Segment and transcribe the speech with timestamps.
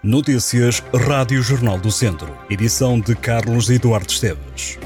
[0.00, 2.32] Notícias Rádio Jornal do Centro.
[2.48, 4.78] Edição de Carlos Eduardo Esteves.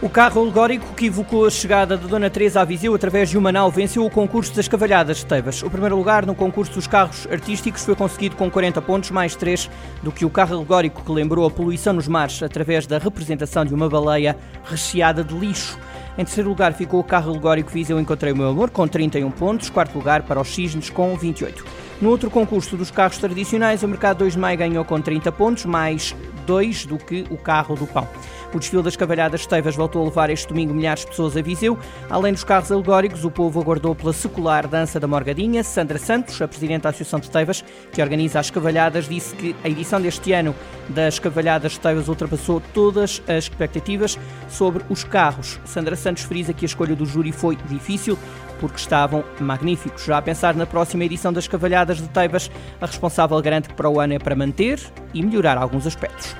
[0.00, 3.50] O carro alegórico que evocou a chegada de Dona Teresa a Viseu através de uma
[3.50, 5.60] nau venceu o concurso das Cavalhadas de Tebas.
[5.64, 9.68] O primeiro lugar no concurso dos carros artísticos foi conseguido com 40 pontos, mais 3
[10.04, 13.74] do que o carro alegórico que lembrou a poluição nos mares através da representação de
[13.74, 15.76] uma baleia recheada de lixo.
[16.18, 19.70] Em terceiro lugar ficou o carro alegórico Viseu Encontrei o Meu Amor, com 31 pontos.
[19.70, 21.64] Quarto lugar para os Cisnes, com 28.
[22.02, 25.64] No outro concurso dos carros tradicionais, o Mercado 2 de Maio ganhou com 30 pontos,
[25.64, 26.16] mais
[26.48, 28.08] 2 do que o carro do pão.
[28.54, 31.78] O desfile das Cavalhadas Teivas voltou a levar este domingo milhares de pessoas a Viseu.
[32.08, 35.62] Além dos carros alegóricos, o povo aguardou pela secular dança da Morgadinha.
[35.62, 39.68] Sandra Santos, a Presidente da Associação de Teivas, que organiza as Cavalhadas, disse que a
[39.68, 40.54] edição deste ano
[40.88, 45.60] das Cavalhadas de Teivas ultrapassou todas as expectativas sobre os carros.
[45.66, 48.18] Sandra Santos frisa que a escolha do júri foi difícil,
[48.58, 50.04] porque estavam magníficos.
[50.04, 53.88] Já a pensar na próxima edição das Cavalhadas de Teivas, a responsável garante que para
[53.88, 54.80] o ano é para manter
[55.12, 56.36] e melhorar alguns aspectos.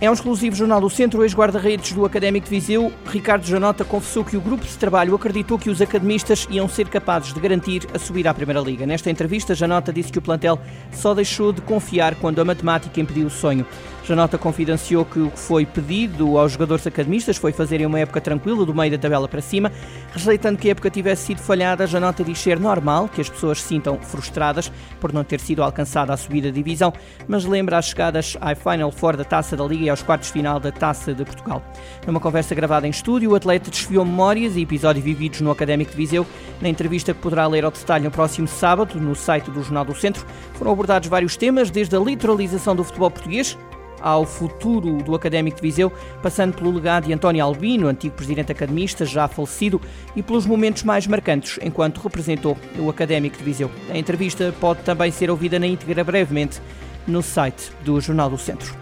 [0.00, 1.22] É um exclusivo Jornal do Centro.
[1.22, 5.70] Ex-guarda-redes do Académico de Viseu, Ricardo Janota, confessou que o grupo de trabalho acreditou que
[5.70, 8.84] os academistas iam ser capazes de garantir a subida à Primeira Liga.
[8.84, 10.58] Nesta entrevista, Janota disse que o plantel
[10.92, 13.64] só deixou de confiar quando a matemática impediu o sonho.
[14.06, 18.66] Janota confidenciou que o que foi pedido aos jogadores academistas foi fazerem uma época tranquila
[18.66, 19.72] do meio da tabela para cima,
[20.12, 21.86] rejeitando que a época tivesse sido falhada.
[21.86, 26.12] Janota diz ser normal que as pessoas se sintam frustradas por não ter sido alcançada
[26.12, 26.92] a subida de divisão,
[27.26, 30.34] mas lembra as chegadas à Final Four da Taça da Liga e aos quartos de
[30.34, 31.62] final da Taça de Portugal.
[32.06, 35.96] Numa conversa gravada em estúdio, o atleta desfiou memórias e episódios vividos no Académico de
[35.96, 36.26] Viseu.
[36.60, 39.94] Na entrevista que poderá ler ao detalhe no próximo sábado, no site do Jornal do
[39.94, 43.56] Centro, foram abordados vários temas, desde a literalização do futebol português
[44.04, 45.90] ao futuro do Académico de Viseu,
[46.22, 49.80] passando pelo legado de António Albino, antigo presidente academista, já falecido,
[50.14, 53.70] e pelos momentos mais marcantes enquanto representou o Académico de Viseu.
[53.90, 56.60] A entrevista pode também ser ouvida na íntegra brevemente
[57.06, 58.76] no site do Jornal do Centro.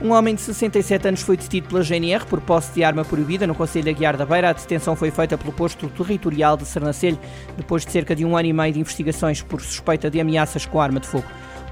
[0.00, 3.54] Um homem de 67 anos foi detido pela GNR por posse de arma proibida no
[3.54, 4.50] Conselho Aguiar da Beira.
[4.50, 7.18] A detenção foi feita pelo posto territorial de Sernancelho,
[7.56, 10.80] depois de cerca de um ano e meio de investigações por suspeita de ameaças com
[10.80, 11.24] arma de fogo.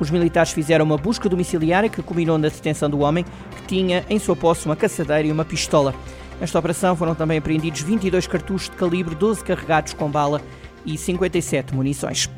[0.03, 3.25] Os militares fizeram uma busca domiciliária que culminou na detenção do homem,
[3.55, 5.95] que tinha em sua posse uma caçadeira e uma pistola.
[6.41, 10.43] Nesta operação foram também apreendidos 22 cartuchos de calibre 12 carregados com bala
[10.85, 12.29] e 57 munições.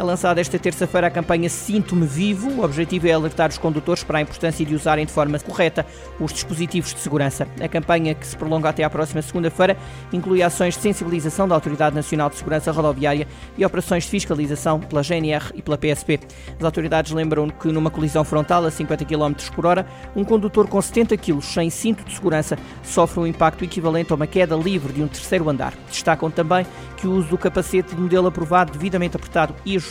[0.00, 2.48] É lançada esta terça-feira a campanha Sinto-me Vivo.
[2.48, 5.84] O objetivo é alertar os condutores para a importância de usarem de forma correta
[6.18, 7.46] os dispositivos de segurança.
[7.60, 9.76] A campanha, que se prolonga até à próxima segunda-feira,
[10.10, 13.28] inclui ações de sensibilização da Autoridade Nacional de Segurança Rodoviária
[13.58, 16.18] e operações de fiscalização pela GNR e pela PSP.
[16.58, 19.86] As autoridades lembram que numa colisão frontal a 50 km por hora,
[20.16, 24.26] um condutor com 70 kg sem cinto de segurança sofre um impacto equivalente a uma
[24.26, 25.74] queda livre de um terceiro andar.
[25.90, 26.64] Destacam também
[26.96, 29.89] que o uso do capacete de modelo aprovado devidamente apertado e ajustado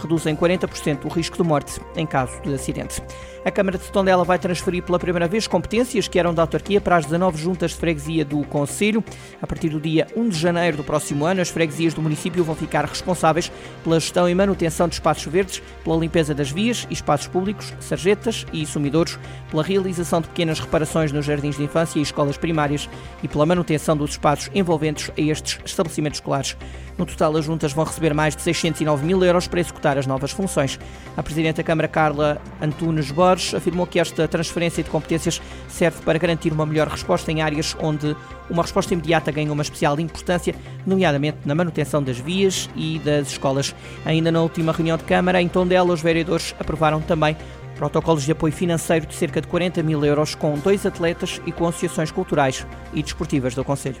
[0.00, 3.02] reduz em 40% o risco de morte em caso de acidente.
[3.44, 6.96] A Câmara de Tondela vai transferir pela primeira vez competências que eram da autarquia para
[6.96, 9.04] as 19 juntas de freguesia do Conselho.
[9.40, 12.56] A partir do dia 1 de janeiro do próximo ano, as freguesias do município vão
[12.56, 13.52] ficar responsáveis
[13.84, 18.44] pela gestão e manutenção de espaços verdes, pela limpeza das vias e espaços públicos, sarjetas
[18.52, 19.16] e sumidouros,
[19.48, 22.88] pela realização de pequenas reparações nos jardins de infância e escolas primárias
[23.22, 26.56] e pela manutenção dos espaços envolventes a estes estabelecimentos escolares.
[26.98, 30.30] No total, as juntas vão receber mais de 609 mil euros para executar as novas
[30.30, 30.78] funções.
[31.16, 36.18] A Presidente da Câmara, Carla Antunes Borges, afirmou que esta transferência de competências serve para
[36.18, 38.16] garantir uma melhor resposta em áreas onde
[38.48, 40.54] uma resposta imediata ganha uma especial importância,
[40.86, 43.74] nomeadamente na manutenção das vias e das escolas.
[44.04, 47.36] Ainda na última reunião de Câmara, em Tondela, os vereadores aprovaram também
[47.76, 51.66] protocolos de apoio financeiro de cerca de 40 mil euros com dois atletas e com
[51.66, 54.00] associações culturais e desportivas do Conselho.